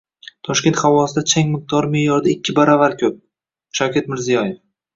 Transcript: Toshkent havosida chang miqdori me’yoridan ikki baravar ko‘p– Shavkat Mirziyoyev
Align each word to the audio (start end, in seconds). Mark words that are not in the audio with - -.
Toshkent 0.47 0.79
havosida 0.85 1.23
chang 1.33 1.51
miqdori 1.57 1.91
me’yoridan 1.97 2.33
ikki 2.33 2.57
baravar 2.61 2.99
ko‘p– 3.05 3.21
Shavkat 3.81 4.11
Mirziyoyev 4.15 4.61